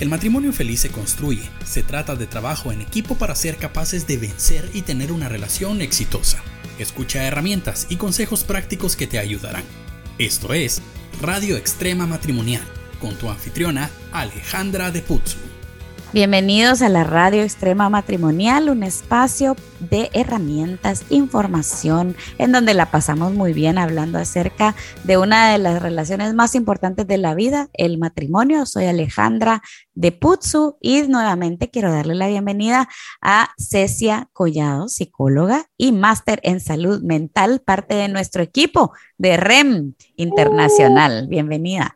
[0.00, 1.42] El matrimonio feliz se construye.
[1.62, 5.82] Se trata de trabajo en equipo para ser capaces de vencer y tener una relación
[5.82, 6.42] exitosa.
[6.78, 9.64] Escucha herramientas y consejos prácticos que te ayudarán.
[10.16, 10.80] Esto es
[11.20, 12.64] Radio Extrema Matrimonial
[12.98, 15.49] con tu anfitriona Alejandra de Putzu.
[16.12, 23.32] Bienvenidos a la Radio Extrema Matrimonial, un espacio de herramientas, información, en donde la pasamos
[23.32, 27.98] muy bien hablando acerca de una de las relaciones más importantes de la vida, el
[27.98, 28.66] matrimonio.
[28.66, 29.62] Soy Alejandra
[29.94, 32.88] de Putsu y nuevamente quiero darle la bienvenida
[33.22, 39.94] a Cecia Collado, psicóloga y máster en salud mental, parte de nuestro equipo de REM
[40.16, 41.28] Internacional.
[41.28, 41.94] Bienvenida.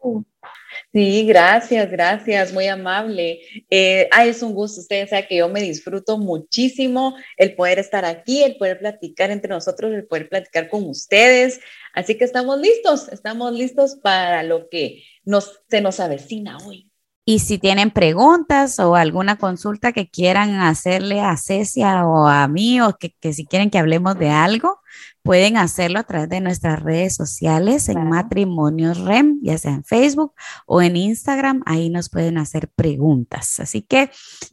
[0.95, 3.41] Sí, gracias, gracias, muy amable.
[3.69, 8.45] Eh, es un gusto, ustedes saben que yo me disfruto muchísimo el poder estar aquí,
[8.45, 11.59] el poder platicar entre nosotros, el poder platicar con ustedes.
[11.95, 16.89] Así que estamos listos, estamos listos para lo que nos, se nos avecina hoy.
[17.25, 22.81] Y si tienen preguntas o alguna consulta que quieran hacerle a Cecia o a mí
[22.81, 24.79] o que, que si quieren que hablemos de algo,
[25.25, 30.35] Pueden hacerlo a través de nuestras redes sociales en Matrimonios REM, ya sea en Facebook
[30.67, 31.63] o en Instagram.
[31.65, 33.59] Ahí nos pueden hacer preguntas.
[33.59, 34.11] Así que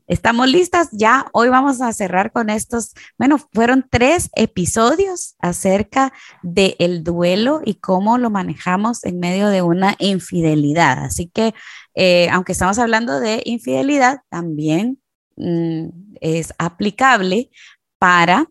[0.08, 0.88] estamos listas.
[0.94, 2.94] Ya hoy vamos a cerrar con estos.
[3.18, 9.62] Bueno, fueron tres episodios acerca del el duelo y cómo lo manejamos en medio de
[9.62, 11.04] una infidelidad.
[11.04, 11.54] Así que,
[11.96, 15.02] eh, aunque estamos hablando de infidelidad, también
[15.36, 15.90] mm,
[16.22, 17.52] es aplicable
[18.00, 18.48] para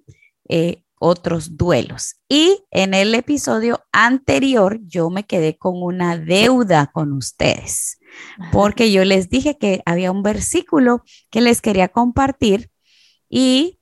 [0.50, 2.16] eh, otros duelos.
[2.28, 7.98] Y en el episodio anterior yo me quedé con una deuda con ustedes,
[8.52, 12.70] porque yo les dije que había un versículo que les quería compartir
[13.28, 13.80] y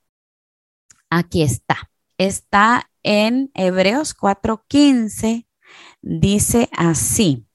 [1.09, 1.91] aquí está.
[2.17, 5.45] Está en Hebreos 4:15,
[6.01, 7.49] dice así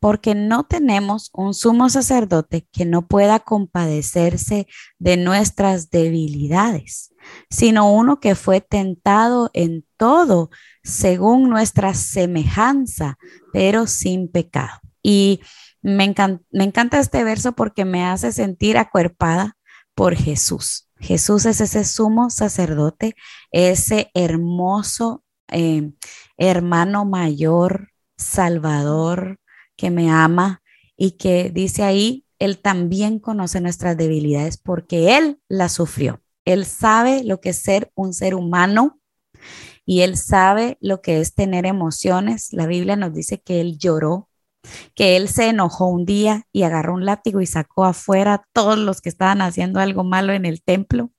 [0.00, 4.66] porque no tenemos un sumo sacerdote que no pueda compadecerse
[4.98, 7.12] de nuestras debilidades,
[7.50, 10.50] sino uno que fue tentado en todo
[10.82, 13.18] según nuestra semejanza,
[13.52, 14.80] pero sin pecado.
[15.02, 15.40] Y
[15.82, 19.56] me, encanta, este verso porque me hace sentir acuerpada
[19.94, 20.88] por Jesús.
[20.98, 23.14] Jesús es ese sumo sacerdote,
[23.52, 25.92] ese hermoso eh,
[26.36, 29.38] hermano mayor, salvador,
[29.76, 30.62] que me ama
[30.96, 36.20] y que dice ahí, Él también conoce nuestras debilidades porque Él las sufrió.
[36.48, 38.98] Él sabe lo que es ser un ser humano
[39.84, 42.52] y Él sabe lo que es tener emociones.
[42.52, 44.30] La Biblia nos dice que Él lloró,
[44.94, 48.78] que Él se enojó un día y agarró un látigo y sacó afuera a todos
[48.78, 51.10] los que estaban haciendo algo malo en el templo.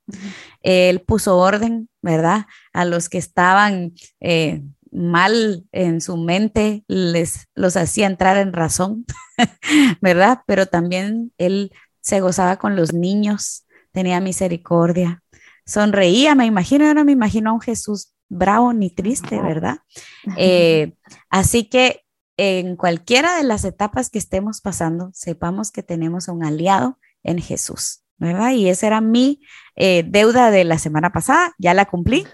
[0.61, 2.47] Él puso orden, ¿verdad?
[2.73, 3.93] A los que estaban...
[4.19, 9.05] Eh, mal en su mente les los hacía entrar en razón,
[10.01, 10.39] ¿verdad?
[10.47, 15.23] Pero también él se gozaba con los niños, tenía misericordia,
[15.65, 19.79] sonreía, me imagino, yo no me imagino a un Jesús bravo ni triste, ¿verdad?
[20.37, 20.93] Eh,
[21.29, 22.03] así que
[22.37, 28.03] en cualquiera de las etapas que estemos pasando, sepamos que tenemos un aliado en Jesús.
[28.19, 28.51] ¿verdad?
[28.51, 29.41] Y esa era mi
[29.75, 32.27] eh, deuda de la semana pasada, ya la cumplí.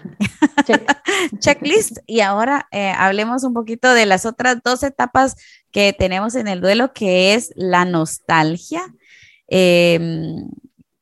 [1.38, 1.98] Checklist.
[2.06, 5.36] Y ahora eh, hablemos un poquito de las otras dos etapas
[5.70, 8.82] que tenemos en el duelo, que es la nostalgia.
[9.46, 10.48] Em,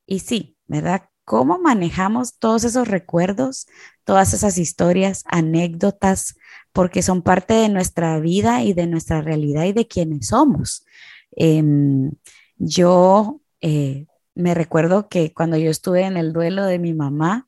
[0.05, 1.09] y sí, ¿verdad?
[1.25, 3.67] ¿Cómo manejamos todos esos recuerdos,
[4.03, 6.37] todas esas historias, anécdotas,
[6.71, 10.85] porque son parte de nuestra vida y de nuestra realidad y de quienes somos?
[11.31, 12.11] Em,
[12.57, 14.05] yo eh,
[14.35, 17.47] me recuerdo que cuando yo estuve en el duelo de mi mamá,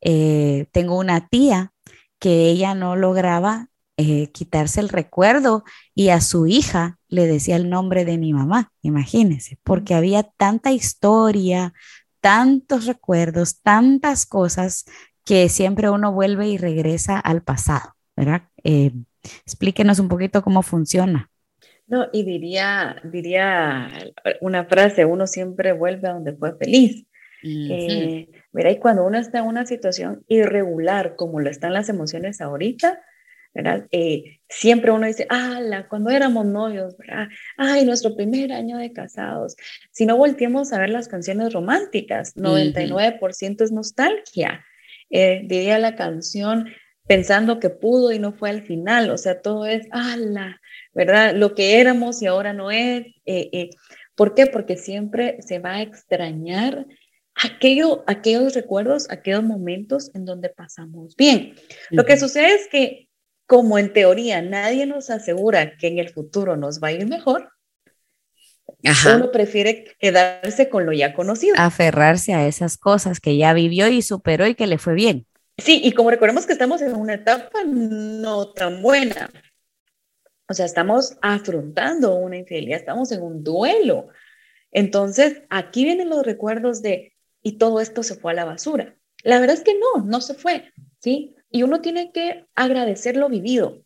[0.00, 1.72] eh, tengo una tía
[2.18, 7.68] que ella no lograba eh, quitarse el recuerdo y a su hija le decía el
[7.68, 11.74] nombre de mi mamá, imagínense, porque había tanta historia,
[12.20, 14.84] tantos recuerdos, tantas cosas
[15.24, 18.42] que siempre uno vuelve y regresa al pasado, ¿verdad?
[18.64, 18.92] Eh,
[19.44, 21.28] explíquenos un poquito cómo funciona.
[21.86, 23.90] No, y diría, diría
[24.40, 27.04] una frase, uno siempre vuelve a donde fue feliz.
[27.42, 32.40] Eh, mira, y cuando uno está en una situación irregular, como lo están las emociones
[32.40, 33.00] ahorita,
[33.52, 33.86] ¿verdad?
[33.90, 37.28] Eh, siempre uno dice, ah, cuando éramos novios, ¿verdad?
[37.56, 39.56] Ay, nuestro primer año de casados.
[39.90, 44.64] Si no volteamos a ver las canciones románticas, 99% es nostalgia.
[45.10, 46.68] Eh, diría la canción,
[47.10, 50.60] pensando que pudo y no fue al final, o sea, todo es, ala,
[50.94, 51.34] ¿verdad?
[51.34, 53.04] Lo que éramos y ahora no es.
[53.26, 53.70] Eh, eh.
[54.14, 54.46] ¿Por qué?
[54.46, 56.86] Porque siempre se va a extrañar
[57.34, 61.54] aquello, aquellos recuerdos, aquellos momentos en donde pasamos bien.
[61.90, 63.08] Lo que sucede es que,
[63.50, 67.50] como en teoría nadie nos asegura que en el futuro nos va a ir mejor,
[69.12, 71.56] Uno prefiere quedarse con lo ya conocido.
[71.58, 75.26] Aferrarse a esas cosas que ya vivió y superó y que le fue bien.
[75.58, 79.28] Sí, y como recordemos que estamos en una etapa no tan buena,
[80.48, 84.10] o sea, estamos afrontando una infidelidad, estamos en un duelo.
[84.70, 88.94] Entonces, aquí vienen los recuerdos de, y todo esto se fue a la basura.
[89.24, 91.34] La verdad es que no, no se fue, ¿sí?
[91.50, 93.84] Y uno tiene que agradecer lo vivido,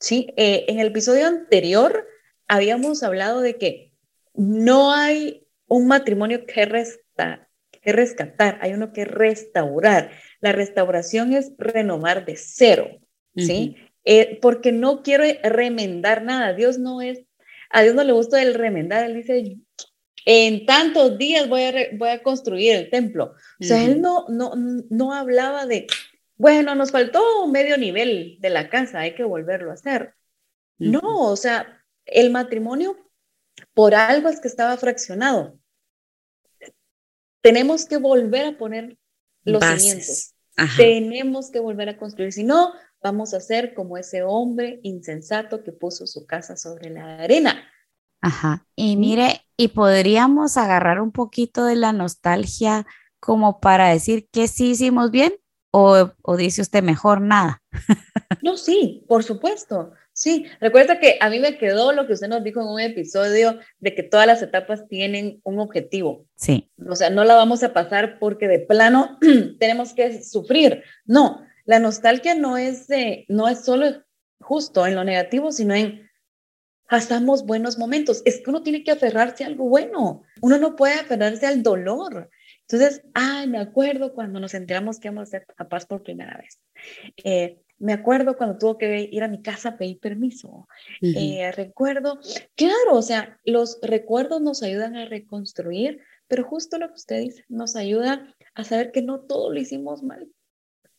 [0.00, 0.32] ¿sí?
[0.36, 2.06] Eh, en el episodio anterior
[2.46, 3.92] habíamos hablado de que
[4.34, 10.10] no hay un matrimonio que, resta, que rescatar, hay uno que restaurar.
[10.40, 12.88] La restauración es renovar de cero,
[13.36, 13.76] ¿sí?
[14.04, 16.54] Eh, porque no quiero remendar nada.
[16.54, 17.20] Dios no es,
[17.68, 19.04] a Dios no le gusta el remendar.
[19.04, 19.58] Él dice,
[20.24, 23.34] en tantos días voy a, voy a construir el templo.
[23.60, 24.52] O sea, él no, no,
[24.88, 25.86] no hablaba de,
[26.38, 30.14] bueno, nos faltó medio nivel de la casa, hay que volverlo a hacer.
[30.78, 32.96] No, o sea, el matrimonio
[33.74, 35.58] por algo es que estaba fraccionado.
[37.40, 38.96] Tenemos que volver a poner
[39.42, 40.34] los cimientos.
[40.76, 42.32] Tenemos que volver a construir.
[42.32, 47.18] Si no, vamos a ser como ese hombre insensato que puso su casa sobre la
[47.18, 47.68] arena.
[48.20, 48.64] Ajá.
[48.76, 52.86] Y mire, y podríamos agarrar un poquito de la nostalgia
[53.18, 55.34] como para decir que sí hicimos bien
[55.70, 57.62] o, o dice usted mejor nada.
[58.42, 59.92] no, sí, por supuesto.
[60.12, 63.60] Sí, recuerda que a mí me quedó lo que usted nos dijo en un episodio
[63.78, 66.26] de que todas las etapas tienen un objetivo.
[66.34, 66.68] Sí.
[66.88, 69.16] O sea, no la vamos a pasar porque de plano
[69.60, 70.82] tenemos que sufrir.
[71.04, 74.02] No, la nostalgia no es, de, no es solo
[74.40, 76.08] justo en lo negativo, sino en
[76.88, 78.22] pasamos buenos momentos.
[78.24, 80.22] Es que uno tiene que aferrarse a algo bueno.
[80.40, 82.30] Uno no puede aferrarse al dolor.
[82.68, 86.60] Entonces, ay, me acuerdo cuando nos enteramos que íbamos a ser papás por primera vez.
[87.24, 90.68] Eh, me acuerdo cuando tuvo que ir a mi casa a pedir permiso.
[91.00, 92.18] Eh, recuerdo,
[92.56, 97.44] claro, o sea, los recuerdos nos ayudan a reconstruir, pero justo lo que usted dice,
[97.48, 100.28] nos ayuda a saber que no todo lo hicimos mal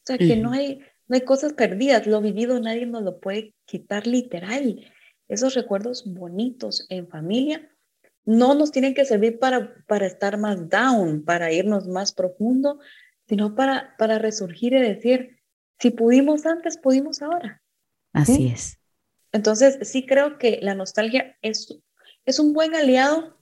[0.09, 4.07] sea, que no hay, no hay cosas perdidas, lo vivido nadie nos lo puede quitar
[4.07, 4.81] literal.
[5.27, 7.69] Esos recuerdos bonitos en familia
[8.25, 12.79] no nos tienen que servir para, para estar más down, para irnos más profundo,
[13.27, 15.39] sino para, para resurgir y decir,
[15.79, 17.61] si pudimos antes, pudimos ahora.
[18.13, 18.79] Así es.
[19.31, 21.79] Entonces, sí creo que la nostalgia es,
[22.25, 23.37] es un buen aliado,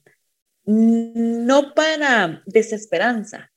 [0.65, 3.51] no para desesperanza,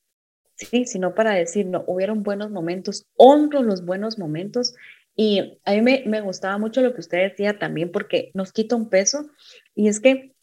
[0.55, 4.73] sí, sino para decir, no, hubieron buenos momentos, honro los buenos momentos.
[5.15, 8.77] Y a mí me, me gustaba mucho lo que usted decía también porque nos quita
[8.77, 9.29] un peso
[9.75, 10.33] y es que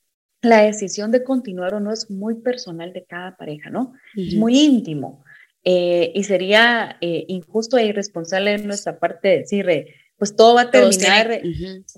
[0.43, 3.95] la decisión de continuar o no es muy personal de cada pareja, ¿no?
[4.17, 5.25] Es muy íntimo.
[5.65, 9.67] Eh, y sería eh, injusto e irresponsable en nuestra parte decir,
[10.17, 11.41] pues todo va a terminar,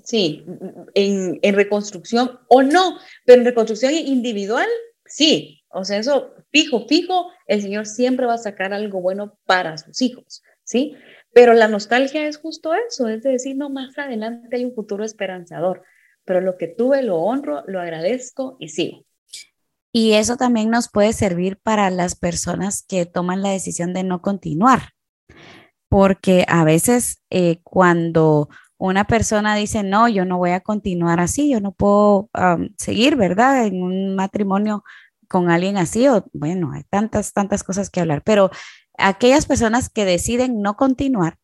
[0.03, 0.45] sí,
[0.93, 4.67] en, en, reconstrucción o no, pero en reconstrucción individual,
[5.05, 9.77] sí, o sea, eso fijo, fijo, el Señor siempre va a sacar algo bueno para
[9.77, 10.95] sus hijos, ¿sí?
[11.33, 15.83] Pero la nostalgia es justo eso, es decir, no, más adelante hay un futuro esperanzador,
[16.25, 19.05] pero lo que tuve lo honro, lo agradezco y sigo.
[19.91, 24.21] Y eso también nos puede servir para las personas que toman la decisión de no
[24.21, 24.91] continuar,
[25.89, 31.51] porque a veces eh, cuando una persona dice, no, yo no voy a continuar así,
[31.51, 32.29] yo no puedo
[32.77, 33.67] seguir, ¿verdad?
[33.67, 34.83] En un matrimonio
[35.27, 38.49] con alguien así o bueno, hay tantas, tantas cosas que hablar, pero
[38.97, 41.37] aquellas personas que deciden no continuar,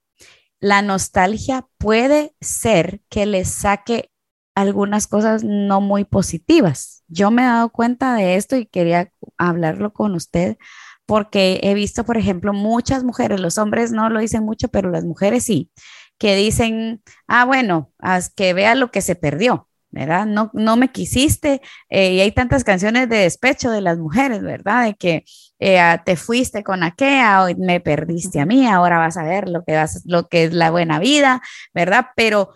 [0.60, 4.10] la nostalgia puede ser que les saque
[4.58, 7.04] algunas cosas no muy positivas.
[7.08, 10.58] Yo me he dado cuenta de esto y quería hablarlo con usted
[11.06, 15.06] porque he visto, por ejemplo, muchas mujeres, los hombres no lo dicen mucho, pero las
[15.06, 15.70] mujeres sí,
[16.18, 19.66] que dicen, ah, bueno, haz que vea lo que se perdió.
[19.90, 20.26] ¿verdad?
[20.26, 24.86] No, no me quisiste eh, y hay tantas canciones de despecho de las mujeres, ¿verdad?
[24.86, 25.24] De que
[25.60, 29.48] eh, ah, te fuiste con aquella, o me perdiste a mí, ahora vas a ver
[29.48, 31.42] lo que, vas, lo que es la buena vida,
[31.74, 32.08] ¿verdad?
[32.16, 32.54] Pero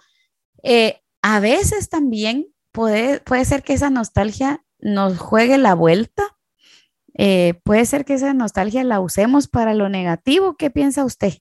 [0.64, 6.24] eh, a veces también puede, puede ser que esa nostalgia nos juegue la vuelta.
[7.64, 10.56] puede ser que esa nostalgia la usemos para lo negativo.
[10.58, 11.34] ¿Qué piensa usted?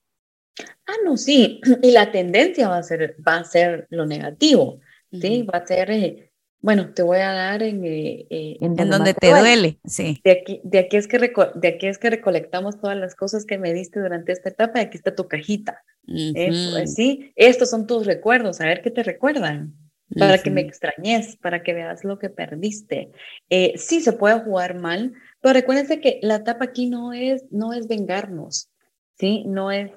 [0.85, 4.79] Ah, no, sí, y la tendencia va a ser, va a ser lo negativo.
[5.11, 5.43] ¿sí?
[5.43, 6.30] Va a ser, eh,
[6.61, 7.83] bueno, te voy a dar en...
[7.83, 10.21] Eh, eh, en, donde te duele, sí.
[10.23, 13.57] De aquí, de, aquí es que de aquí es que recolectamos todas las cosas que
[13.57, 15.83] me diste durante esta etapa y aquí está tu cajita.
[16.05, 19.75] Pues, sí, estos son tus recuerdos, a ver qué te recuerdan.
[20.19, 23.11] Para que me extrañes, para que veas lo que perdiste.
[23.49, 27.87] sí se puede jugar mal, pero recuérdense que la etapa aquí no es, no es
[27.87, 28.69] vengarnos,
[29.17, 29.45] ¿sí?
[29.47, 29.89] No es,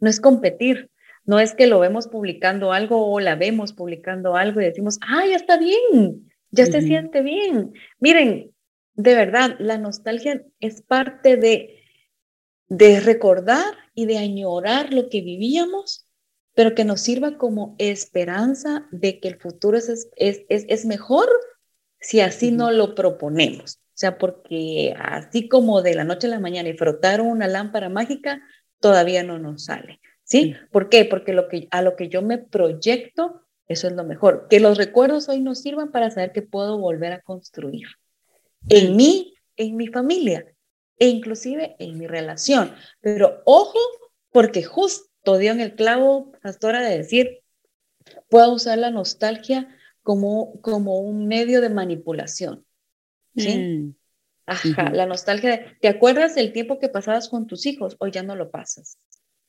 [0.00, 0.90] no es competir,
[1.24, 5.24] no es que lo vemos publicando algo o la vemos publicando algo y decimos, ah,
[5.26, 7.72] ya está bien, ya se siente bien.
[8.00, 8.52] Miren,
[8.94, 11.82] de verdad, la nostalgia es parte de,
[12.68, 16.06] de recordar y de añorar lo que vivíamos,
[16.54, 21.28] pero que nos sirva como esperanza de que el futuro es, es, es, es mejor
[22.00, 23.76] si así no lo proponemos.
[23.76, 27.88] O sea, porque así como de la noche a la mañana y frotar una lámpara
[27.88, 28.42] mágica,
[28.80, 30.00] todavía no nos sale.
[30.32, 30.56] ¿Sí?
[30.70, 31.04] ¿Por qué?
[31.04, 34.46] Porque lo que, a lo que yo me proyecto, eso es lo mejor.
[34.48, 37.86] Que los recuerdos hoy nos sirvan para saber que puedo volver a construir.
[38.70, 40.46] En mí, en mi familia
[40.98, 42.74] e inclusive en mi relación.
[43.02, 43.78] Pero ojo,
[44.30, 47.42] porque justo dio en el clavo, Pastora, de decir,
[48.30, 49.68] puedo usar la nostalgia
[50.02, 52.64] como, como un medio de manipulación.
[53.36, 53.58] ¿Sí?
[53.58, 53.94] Mm.
[54.46, 55.76] Ajá, la nostalgia.
[55.82, 57.96] ¿Te acuerdas del tiempo que pasabas con tus hijos?
[57.98, 58.96] Hoy ya no lo pasas.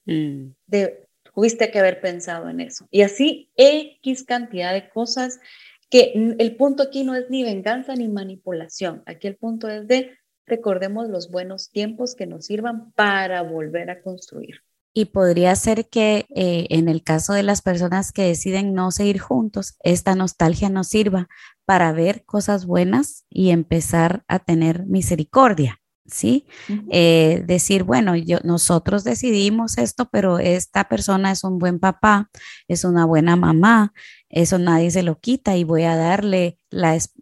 [0.06, 0.50] Mm.
[0.68, 2.88] De, tuviste que haber pensado en eso.
[2.92, 5.40] Y así X cantidad de cosas
[5.90, 9.04] que el punto aquí no es ni venganza ni manipulación.
[9.06, 14.02] Aquí el punto es de recordemos los buenos tiempos que nos sirvan para volver a
[14.02, 14.62] construir.
[14.96, 19.20] Y podría ser que eh, en el caso de las personas que deciden no seguir
[19.20, 21.30] juntos, esta nostalgia nos sirva
[21.66, 25.82] para ver cosas buenas y empezar a tener misericordia,
[26.14, 26.46] ¿sí?
[26.92, 32.30] Eh, decir, bueno, yo, nosotros decidimos esto, pero esta persona es un buen papá,
[32.68, 33.94] es una buena mamá,
[34.30, 36.60] eso nadie se lo quita y voy a darle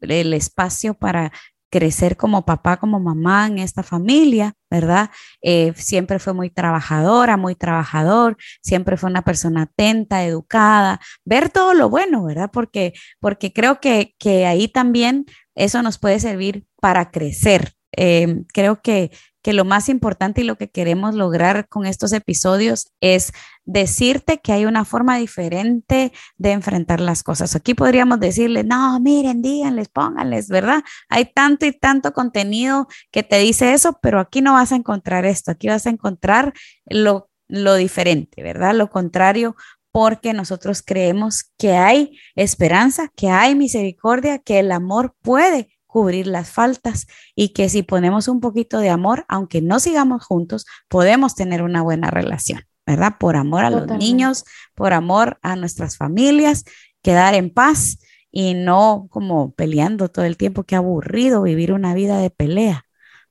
[0.01, 1.31] el espacio para
[1.71, 5.09] crecer como papá, como mamá en esta familia, ¿verdad?
[5.41, 11.73] Eh, siempre fue muy trabajadora, muy trabajador, siempre fue una persona atenta, educada, ver todo
[11.73, 12.49] lo bueno, ¿verdad?
[12.51, 17.73] Porque, porque creo que, que ahí también eso nos puede servir para crecer.
[17.95, 22.91] Eh, creo que, que lo más importante y lo que queremos lograr con estos episodios
[23.01, 23.33] es
[23.65, 27.55] decirte que hay una forma diferente de enfrentar las cosas.
[27.55, 30.83] Aquí podríamos decirle, no, miren, díganles, pónganles, ¿verdad?
[31.09, 35.25] Hay tanto y tanto contenido que te dice eso, pero aquí no vas a encontrar
[35.25, 36.53] esto, aquí vas a encontrar
[36.85, 38.75] lo, lo diferente, ¿verdad?
[38.75, 39.55] Lo contrario,
[39.91, 46.49] porque nosotros creemos que hay esperanza, que hay misericordia, que el amor puede cubrir las
[46.49, 47.05] faltas
[47.35, 51.81] y que si ponemos un poquito de amor, aunque no sigamos juntos, podemos tener una
[51.81, 53.15] buena relación, ¿verdad?
[53.19, 56.63] Por amor a los niños, por amor a nuestras familias,
[57.01, 57.99] quedar en paz
[58.31, 62.85] y no como peleando todo el tiempo, qué aburrido vivir una vida de pelea.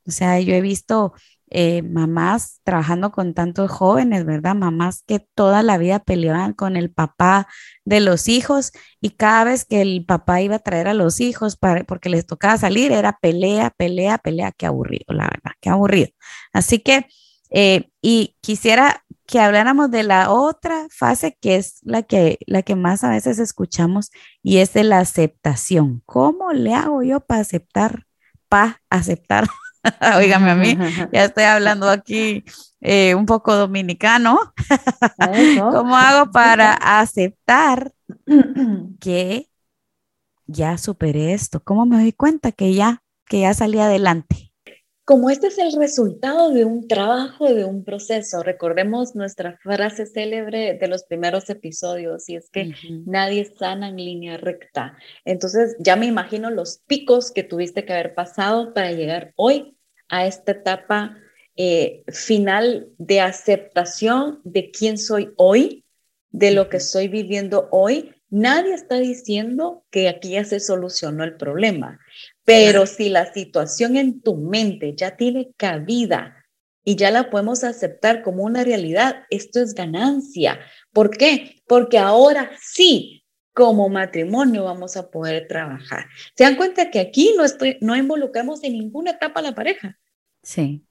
[0.07, 1.15] O sea, yo he visto
[1.51, 4.55] eh, mamás trabajando con tantos jóvenes, ¿verdad?
[4.55, 7.49] Mamás que toda la vida peleaban con el papá
[7.85, 11.57] de los hijos y cada vez que el papá iba a traer a los hijos
[11.57, 16.09] para, porque les tocaba salir era pelea, pelea, pelea, qué aburrido, la verdad, qué aburrido.
[16.53, 17.07] Así que,
[17.51, 22.77] eh, y quisiera que habláramos de la otra fase que es la que, la que
[22.77, 24.11] más a veces escuchamos
[24.43, 26.03] y es de la aceptación.
[26.07, 28.07] ¿Cómo le hago yo para aceptar,
[28.49, 29.47] para aceptar
[30.17, 30.77] Óigame a mí,
[31.13, 32.45] ya estoy hablando aquí
[32.81, 34.39] eh, un poco dominicano.
[35.71, 37.93] ¿Cómo hago para aceptar
[39.01, 39.49] que
[40.47, 41.63] ya superé esto?
[41.63, 44.50] ¿Cómo me doy cuenta que ya, que ya salí adelante?
[45.11, 50.79] Como este es el resultado de un trabajo, de un proceso, recordemos nuestra frase célebre
[50.81, 52.77] de los primeros episodios, y es que
[53.07, 54.97] nadie sana en línea recta.
[55.25, 59.77] Entonces, ya me imagino los picos que tuviste que haber pasado para llegar hoy
[60.09, 61.17] a esta etapa
[61.57, 65.85] eh, final de aceptación de quién soy hoy,
[66.31, 68.15] de lo que estoy viviendo hoy.
[68.29, 71.99] Nadie está diciendo que aquí ya se solucionó el problema.
[72.45, 76.37] Pero si la situación en tu mente ya tiene cabida
[76.85, 80.59] y ya la podemos aceptar como una realidad, esto es ganancia.
[80.93, 81.63] ¿Por qué?
[81.67, 86.07] Porque ahora sí, como matrimonio vamos a poder trabajar.
[86.35, 89.99] Se dan cuenta que aquí no, estoy, no involucramos en ninguna etapa a la pareja.
[90.43, 90.85] Sí.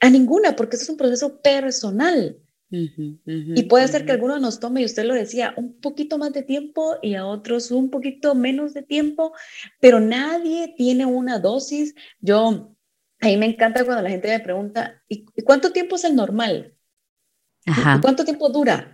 [0.00, 2.38] A ninguna, porque eso es un proceso personal.
[2.68, 6.42] Y puede ser que alguno nos tome, y usted lo decía, un poquito más de
[6.42, 9.32] tiempo y a otros un poquito menos de tiempo,
[9.80, 11.94] pero nadie tiene una dosis.
[12.20, 12.74] Yo,
[13.20, 16.74] a mí me encanta cuando la gente me pregunta, ¿y cuánto tiempo es el normal?
[17.66, 18.00] Ajá.
[18.00, 18.92] ¿Cuánto tiempo dura?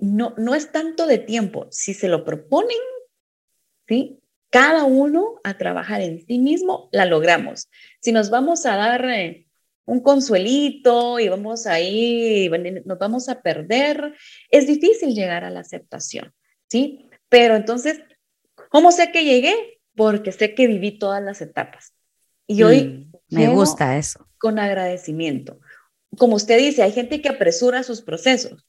[0.00, 1.68] no, no es tanto de tiempo.
[1.70, 2.78] Si se lo proponen,
[3.86, 4.22] ¿sí?
[4.52, 7.70] cada uno a trabajar en sí mismo, la logramos.
[8.00, 9.48] Si nos vamos a dar eh,
[9.84, 12.50] un consuelito y vamos ahí,
[12.84, 14.14] nos vamos a perder,
[14.50, 16.32] es difícil llegar a la aceptación,
[16.68, 17.08] ¿sí?
[17.28, 18.00] Pero entonces,
[18.70, 19.80] ¿cómo sé que llegué?
[19.96, 21.94] Porque sé que viví todas las etapas.
[22.46, 24.26] Y hoy mm, me gusta eso.
[24.38, 25.60] Con agradecimiento.
[26.18, 28.66] Como usted dice, hay gente que apresura sus procesos,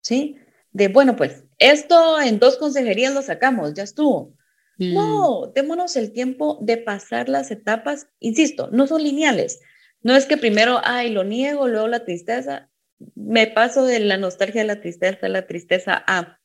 [0.00, 0.36] ¿sí?
[0.70, 4.34] De, bueno, pues esto en dos consejerías lo sacamos, ya estuvo.
[4.78, 4.94] Mm.
[4.94, 8.08] No, démonos el tiempo de pasar las etapas.
[8.18, 9.60] Insisto, no son lineales.
[10.04, 12.70] No es que primero, ay, lo niego, luego la tristeza.
[13.14, 16.38] Me paso de la nostalgia de la tristeza, la tristeza a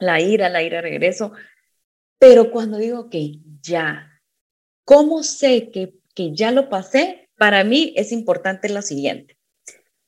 [0.00, 1.32] la ira, la ira regreso.
[2.18, 4.20] Pero cuando digo que ya,
[4.84, 7.30] ¿cómo sé que, que ya lo pasé?
[7.36, 9.38] Para mí es importante lo siguiente.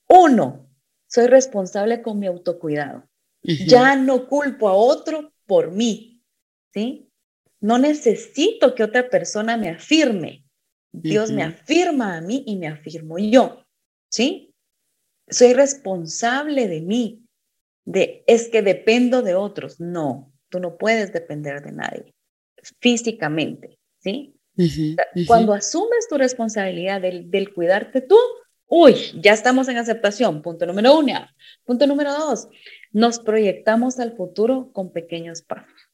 [0.09, 0.69] Uno,
[1.07, 3.09] soy responsable con mi autocuidado.
[3.43, 6.23] Ya no culpo a otro por mí,
[6.75, 7.09] ¿sí?
[7.61, 10.45] No necesito que otra persona me afirme.
[10.93, 13.65] Dios me afirma a mí y me afirmo yo,
[14.11, 14.55] ¿sí?
[15.29, 17.25] Soy responsable de mí,
[17.85, 19.81] de es que dependo de otros.
[19.81, 22.15] No, tú no puedes depender de nadie
[22.81, 24.35] físicamente, ¿sí?
[25.27, 28.17] Cuando asumes tu responsabilidad del, del cuidarte tú,
[28.67, 30.43] uy, ya estamos en aceptación.
[30.43, 31.27] Punto número uno.
[31.65, 32.49] Punto número dos,
[32.93, 35.89] nos proyectamos al futuro con pequeños pasos.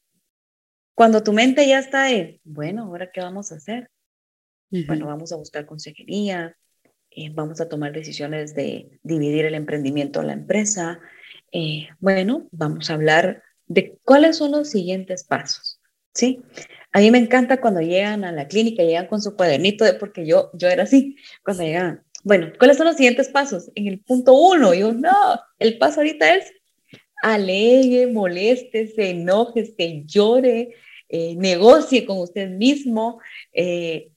[0.95, 3.91] Cuando tu mente ya está en, bueno, ahora qué vamos a hacer?
[4.71, 6.57] Bueno, vamos a buscar consejería,
[7.11, 11.01] eh, vamos a tomar decisiones de dividir el emprendimiento de la empresa.
[11.53, 15.81] Eh, bueno, vamos a hablar de cuáles son los siguientes pasos,
[16.13, 16.43] ¿sí?
[16.93, 20.27] A mí me encanta cuando llegan a la clínica, llegan con su cuadernito, de, porque
[20.27, 23.71] yo, yo era así, cuando llegan, bueno, ¿cuáles son los siguientes pasos?
[23.75, 26.53] En el punto uno, yo, no, el paso ahorita es
[27.23, 30.75] alegue, moleste, se enoje, se llore,
[31.09, 33.21] eh, negocie con usted mismo.
[33.53, 34.11] Eh,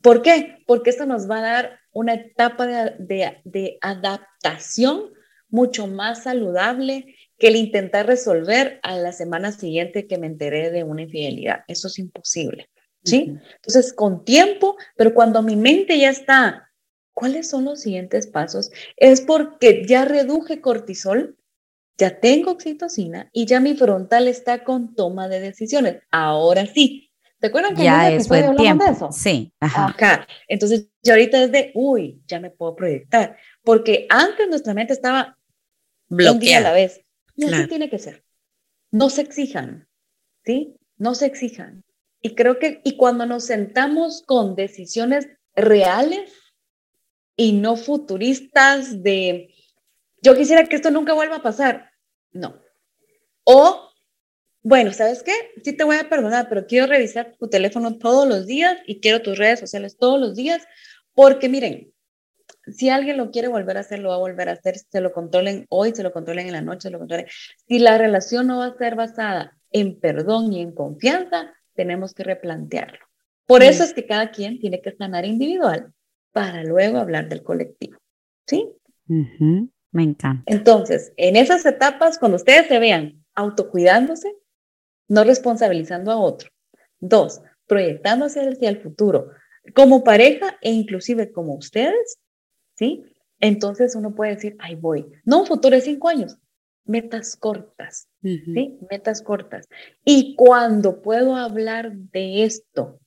[0.00, 0.62] ¿Por qué?
[0.66, 5.12] Porque esto nos va a dar una etapa de, adaptación
[5.48, 10.84] mucho más saludable que el intentar resolver a la semana siguiente que me enteré de
[10.84, 11.64] una infidelidad.
[11.68, 12.68] Eso es imposible.
[13.04, 13.36] ¿Sí?
[13.56, 16.70] Entonces, con tiempo, pero cuando mi mente ya está,
[17.12, 18.70] ¿cuáles son los siguientes pasos?
[18.96, 21.36] Es porque ya reduje cortisol,
[21.98, 26.00] ya tengo oxitocina y ya mi frontal está con toma de decisiones.
[26.10, 27.11] Ahora sí.
[27.42, 28.84] ¿Te acuerdas que ya es buen tiempo?
[28.84, 29.10] De eso?
[29.10, 29.52] Sí.
[29.58, 29.88] Ajá.
[29.88, 30.28] Acá.
[30.46, 33.36] Entonces, ya ahorita es de, uy, ya me puedo proyectar.
[33.64, 35.36] Porque antes nuestra mente estaba
[36.08, 37.04] bloqueada un día a la vez.
[37.34, 38.24] Y así tiene que ser.
[38.92, 39.88] No se exijan,
[40.44, 40.76] ¿sí?
[40.98, 41.82] No se exijan.
[42.20, 46.32] Y creo que, y cuando nos sentamos con decisiones reales
[47.34, 49.52] y no futuristas de,
[50.22, 51.90] yo quisiera que esto nunca vuelva a pasar.
[52.30, 52.62] No.
[53.42, 53.90] O,
[54.62, 55.32] bueno, ¿sabes qué?
[55.64, 59.22] Sí te voy a perdonar, pero quiero revisar tu teléfono todos los días y quiero
[59.22, 60.62] tus redes sociales todos los días,
[61.14, 61.92] porque miren,
[62.66, 65.12] si alguien lo quiere volver a hacer, lo va a volver a hacer, se lo
[65.12, 67.26] controlen hoy, se lo controlen en la noche, se lo controlen.
[67.66, 72.22] Si la relación no va a ser basada en perdón y en confianza, tenemos que
[72.22, 73.00] replantearlo.
[73.46, 75.92] Por eso es que cada quien tiene que sanar individual
[76.30, 77.98] para luego hablar del colectivo.
[78.46, 78.68] ¿Sí?
[79.06, 80.42] Me encanta.
[80.46, 84.32] Entonces, en esas etapas, cuando ustedes se vean autocuidándose,
[85.12, 86.48] no responsabilizando a otro.
[86.98, 89.28] Dos, proyectándose hacia el futuro
[89.74, 92.18] como pareja e inclusive como ustedes,
[92.76, 93.04] ¿sí?
[93.38, 95.06] Entonces uno puede decir, ahí voy.
[95.24, 96.38] No un futuro de cinco años,
[96.86, 98.78] metas cortas, ¿sí?
[98.90, 99.68] Metas cortas.
[100.02, 102.98] Y cuando puedo hablar de esto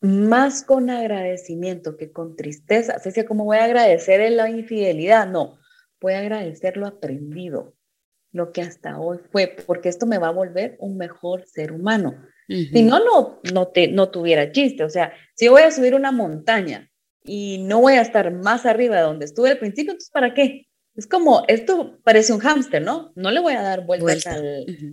[0.00, 2.94] más con agradecimiento que con tristeza.
[2.94, 5.58] Así sea como voy a agradecer en la infidelidad, no,
[6.00, 7.74] voy a agradecer lo aprendido,
[8.32, 12.22] lo que hasta hoy fue, porque esto me va a volver un mejor ser humano.
[12.48, 14.82] Si no, no, no, te, no tuviera chiste.
[14.82, 16.90] O sea, si voy a subir una montaña
[17.22, 20.66] y no voy a estar más arriba de donde estuve al principio, entonces ¿para qué?
[20.94, 23.12] Es como, esto parece un hámster, ¿no?
[23.16, 24.26] No le voy a dar vueltas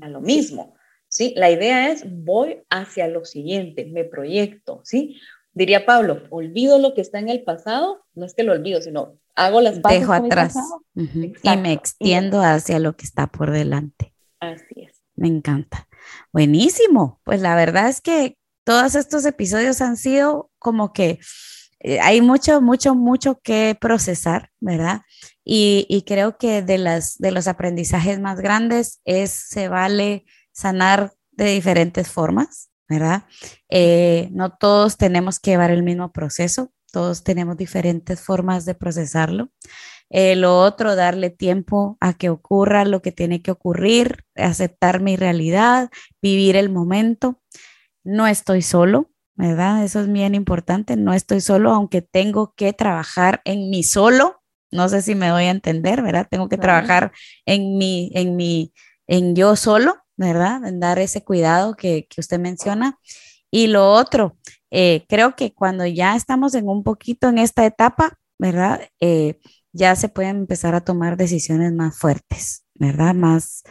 [0.01, 0.75] a lo mismo.
[1.07, 1.33] ¿sí?
[1.37, 5.19] La idea es voy hacia lo siguiente, me proyecto, ¿sí?
[5.55, 9.17] Diría Pablo, olvido lo que está en el pasado, no es que lo olvido, sino
[9.35, 10.53] hago las bases Dejo atrás
[10.93, 14.13] y me extiendo hacia lo que está por delante.
[14.41, 15.01] Así es.
[15.15, 15.87] Me encanta.
[16.33, 17.21] Buenísimo.
[17.23, 21.19] Pues la verdad es que todos estos episodios han sido como que
[21.79, 25.03] eh, hay mucho, mucho, mucho que procesar, ¿verdad?
[25.45, 31.13] Y, y, creo que de, las, de los aprendizajes más grandes es se vale sanar
[31.31, 33.23] de diferentes formas, ¿verdad?
[33.69, 39.49] Eh, no todos tenemos que llevar el mismo proceso, todos tenemos diferentes formas de procesarlo.
[40.09, 45.15] Eh, lo otro, darle tiempo a que ocurra lo que tiene que ocurrir, aceptar mi
[45.15, 45.89] realidad,
[46.21, 47.41] vivir el momento.
[48.03, 49.83] No estoy solo, ¿verdad?
[49.83, 50.95] Eso es bien importante.
[50.95, 54.41] No estoy solo, aunque tengo que trabajar en mi solo.
[54.71, 56.27] No sé si me doy a entender, ¿verdad?
[56.29, 57.11] Tengo que trabajar
[57.45, 58.73] en mi, en mi,
[59.07, 60.65] en yo solo, ¿verdad?
[60.65, 62.99] En dar ese cuidado que, usted menciona.
[63.51, 64.37] Y lo otro,
[64.71, 68.81] eh, creo que cuando ya estamos en un poquito en esta etapa, ¿verdad?
[68.99, 69.39] Eh,
[69.71, 73.13] ya se pueden empezar a tomar decisiones más fuertes, ¿verdad?
[73.13, 73.63] Más,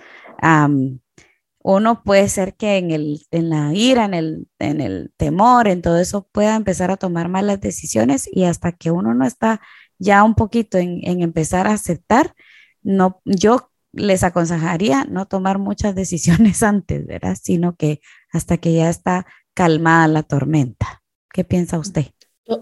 [1.66, 5.80] uno puede ser que en, el, en la ira, en el, en el temor, en
[5.80, 9.62] todo eso pueda empezar a tomar malas decisiones y hasta que uno no está
[9.98, 12.34] ya un poquito en, en empezar a aceptar,
[12.82, 17.36] no, yo les aconsejaría no tomar muchas decisiones antes, ¿verdad?
[17.40, 18.00] Sino que
[18.32, 21.02] hasta que ya está calmada la tormenta.
[21.32, 22.06] ¿Qué piensa usted?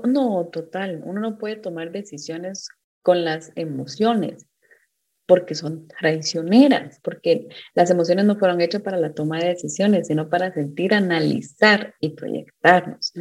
[0.04, 1.02] No, total.
[1.04, 2.68] Uno no puede tomar decisiones
[3.02, 4.46] con las emociones
[5.26, 10.28] porque son traicioneras, porque las emociones no fueron hechas para la toma de decisiones, sino
[10.28, 13.12] para sentir, analizar y proyectarnos.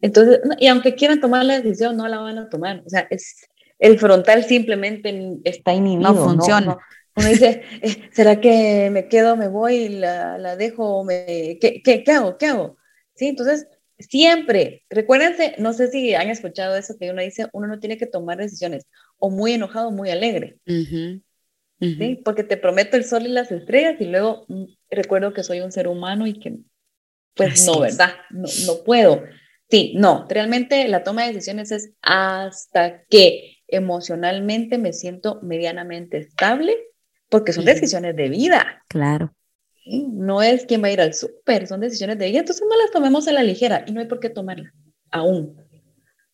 [0.00, 2.82] Entonces, y aunque quieran tomar la decisión, no la van a tomar.
[2.86, 3.46] O sea, es,
[3.78, 6.12] el frontal simplemente está inhibido.
[6.12, 6.78] No funciona.
[7.20, 12.02] Uno dice, eh, ¿será que me quedo, me voy, la, la dejo, me, ¿qué, qué,
[12.02, 12.38] qué hago?
[12.38, 12.76] ¿Qué hago?
[13.14, 17.78] Sí, entonces siempre, recuérdense, no sé si han escuchado eso que uno dice, uno no
[17.78, 18.86] tiene que tomar decisiones
[19.18, 20.58] o muy enojado o muy alegre.
[21.78, 22.20] ¿sí?
[22.24, 25.72] Porque te prometo el sol y las estrellas y luego mm, recuerdo que soy un
[25.72, 26.56] ser humano y que,
[27.34, 28.14] pues no, ¿verdad?
[28.30, 29.22] No, no puedo.
[29.70, 36.76] Sí, no, realmente la toma de decisiones es hasta que emocionalmente me siento medianamente estable,
[37.30, 38.84] porque son decisiones de vida.
[38.88, 39.34] Claro.
[39.86, 42.90] No es quién va a ir al súper, son decisiones de vida, entonces no las
[42.90, 44.72] tomemos a la ligera y no hay por qué tomarlas
[45.10, 45.56] aún,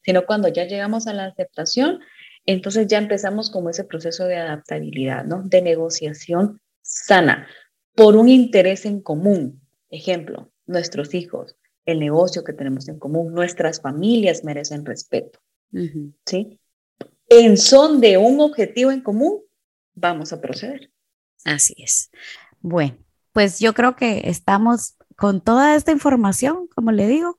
[0.02, 2.00] sino cuando ya llegamos a la aceptación,
[2.44, 5.42] entonces ya empezamos como ese proceso de adaptabilidad, ¿no?
[5.42, 7.46] De negociación sana
[7.94, 9.60] por un interés en común.
[9.90, 11.56] Ejemplo, nuestros hijos,
[11.86, 15.40] el negocio que tenemos en común, nuestras familias merecen respeto.
[16.24, 16.60] ¿Sí?
[17.28, 19.40] En son de un objetivo en común,
[19.96, 20.92] vamos a proceder.
[21.44, 22.10] Así es.
[22.60, 22.96] Bueno,
[23.32, 27.38] pues yo creo que estamos con toda esta información, como le digo,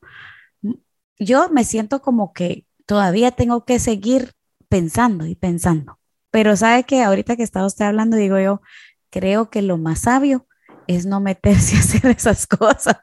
[1.19, 4.33] yo me siento como que todavía tengo que seguir
[4.67, 5.99] pensando y pensando.
[6.31, 8.61] Pero sabe que ahorita que está usted hablando, digo yo,
[9.09, 10.47] creo que lo más sabio
[10.87, 12.97] es no meterse a hacer esas cosas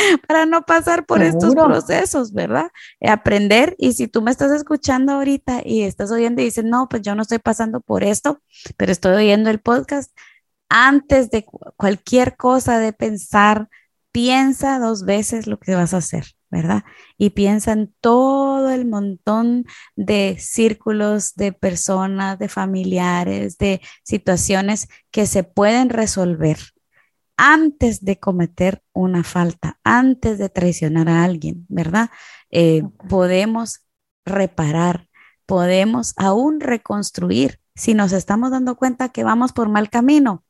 [0.28, 2.70] para no pasar por estos procesos, ¿verdad?
[3.00, 7.02] Aprender y si tú me estás escuchando ahorita y estás oyendo y dices, no, pues
[7.02, 8.40] yo no estoy pasando por esto,
[8.76, 10.12] pero estoy oyendo el podcast,
[10.68, 11.44] antes de
[11.76, 13.68] cualquier cosa de pensar,
[14.12, 16.24] piensa dos veces lo que vas a hacer.
[16.52, 16.82] ¿verdad?
[17.16, 25.26] Y piensa en todo el montón de círculos de personas, de familiares, de situaciones que
[25.26, 26.58] se pueden resolver
[27.42, 32.10] antes de cometer una falta, antes de traicionar a alguien, ¿verdad?
[32.50, 33.86] Eh, podemos
[34.26, 35.08] reparar,
[35.46, 37.60] podemos aún reconstruir.
[37.74, 40.44] Si nos estamos dando cuenta que vamos por mal camino,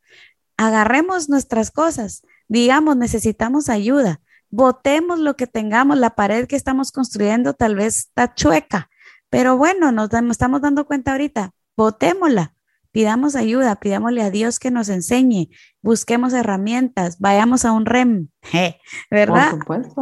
[0.56, 7.54] agarremos nuestras cosas, digamos, necesitamos ayuda Votemos lo que tengamos, la pared que estamos construyendo
[7.54, 8.90] tal vez está chueca,
[9.30, 12.54] pero bueno, nos, estamos dando cuenta ahorita, votémosla,
[12.92, 15.50] pidamos ayuda, pidámosle a Dios que nos enseñe,
[15.82, 18.28] busquemos herramientas, vayamos a un REM,
[19.10, 19.54] ¿verdad?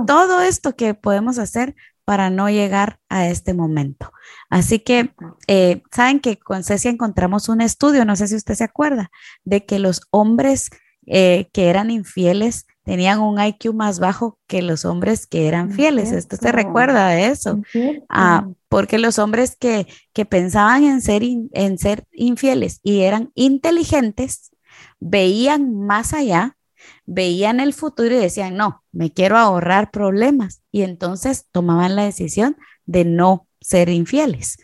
[0.06, 1.74] Todo esto que podemos hacer
[2.04, 4.12] para no llegar a este momento.
[4.48, 5.12] Así que,
[5.46, 9.10] eh, saben que con Cecia encontramos un estudio, no sé si usted se acuerda,
[9.44, 10.70] de que los hombres
[11.06, 16.10] eh, que eran infieles tenían un IQ más bajo que los hombres que eran fieles.
[16.10, 17.60] Esto se recuerda de eso.
[18.08, 24.52] Ah, porque los hombres que, que pensaban en ser, en ser infieles y eran inteligentes,
[25.00, 26.56] veían más allá,
[27.04, 30.62] veían el futuro y decían, no, me quiero ahorrar problemas.
[30.72, 34.56] Y entonces tomaban la decisión de no ser infieles,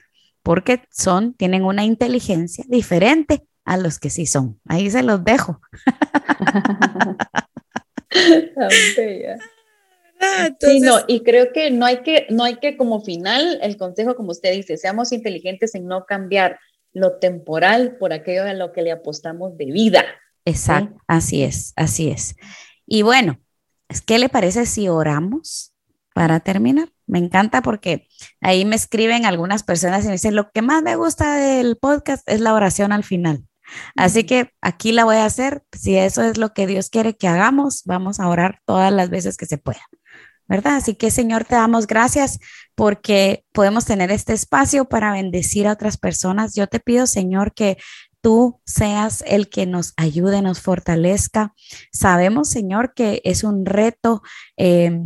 [0.42, 4.58] porque son, tienen una inteligencia diferente a los que sí son.
[4.66, 5.60] Ahí se los dejo.
[10.60, 14.14] sí, no, y creo que no hay que, no hay que como final, el consejo,
[14.14, 16.58] como usted dice, seamos inteligentes en no cambiar
[16.92, 20.04] lo temporal por aquello a lo que le apostamos de vida.
[20.44, 22.36] Exacto, así es, así es.
[22.86, 23.40] Y bueno,
[24.06, 25.72] ¿qué le parece si oramos
[26.14, 26.90] para terminar?
[27.06, 28.08] Me encanta porque
[28.40, 32.28] ahí me escriben algunas personas y me dicen, lo que más me gusta del podcast
[32.28, 33.44] es la oración al final.
[33.96, 35.62] Así que aquí la voy a hacer.
[35.72, 39.36] Si eso es lo que Dios quiere que hagamos, vamos a orar todas las veces
[39.36, 39.82] que se pueda.
[40.46, 40.76] ¿Verdad?
[40.76, 42.38] Así que Señor, te damos gracias
[42.74, 46.54] porque podemos tener este espacio para bendecir a otras personas.
[46.54, 47.78] Yo te pido, Señor, que
[48.20, 51.54] tú seas el que nos ayude, nos fortalezca.
[51.92, 54.22] Sabemos, Señor, que es un reto
[54.56, 54.98] eh,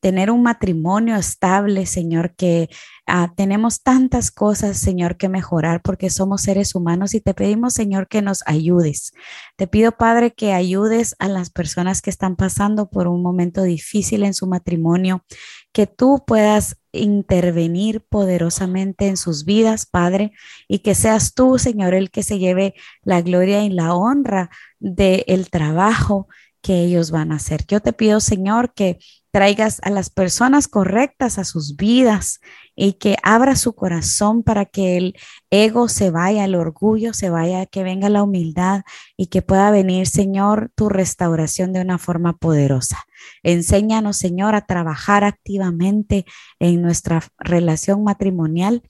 [0.00, 2.70] tener un matrimonio estable, Señor, que
[3.06, 8.08] ah, tenemos tantas cosas, Señor, que mejorar porque somos seres humanos y te pedimos, Señor,
[8.08, 9.12] que nos ayudes.
[9.56, 14.24] Te pido, Padre, que ayudes a las personas que están pasando por un momento difícil
[14.24, 15.24] en su matrimonio,
[15.72, 20.32] que tú puedas intervenir poderosamente en sus vidas, Padre,
[20.66, 25.24] y que seas tú, Señor, el que se lleve la gloria y la honra del
[25.26, 26.26] el trabajo
[26.62, 27.64] que ellos van a hacer.
[27.66, 28.98] Yo te pido, Señor, que
[29.30, 32.40] traigas a las personas correctas a sus vidas
[32.74, 35.16] y que abra su corazón para que el
[35.50, 38.82] ego se vaya, el orgullo se vaya, que venga la humildad
[39.16, 43.04] y que pueda venir, Señor, tu restauración de una forma poderosa.
[43.42, 46.24] Enséñanos, Señor, a trabajar activamente
[46.58, 48.82] en nuestra relación matrimonial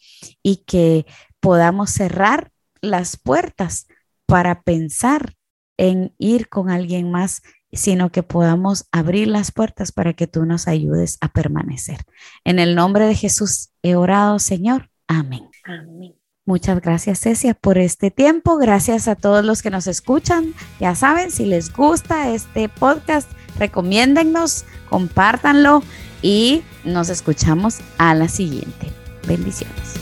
[0.42, 1.06] y que
[1.40, 2.50] podamos cerrar
[2.80, 3.88] las puertas
[4.26, 5.34] para pensar
[5.76, 7.42] en ir con alguien más
[7.72, 11.98] sino que podamos abrir las puertas para que tú nos ayudes a permanecer.
[12.44, 14.90] En el nombre de Jesús he orado, Señor.
[15.06, 15.48] Amén.
[15.64, 16.14] Amén.
[16.46, 18.56] Muchas gracias, Cecia, por este tiempo.
[18.56, 20.54] Gracias a todos los que nos escuchan.
[20.80, 25.82] Ya saben, si les gusta este podcast, recomiéndennos, compártanlo
[26.22, 28.88] y nos escuchamos a la siguiente.
[29.28, 29.94] Bendiciones.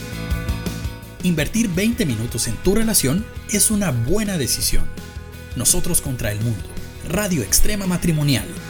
[1.21, 4.85] Invertir 20 minutos en tu relación es una buena decisión.
[5.55, 6.78] Nosotros contra el mundo
[7.09, 8.68] Radio Extrema Matrimonial.